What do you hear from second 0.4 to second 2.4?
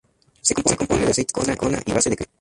Se compone de aceite de silicona y base de crema.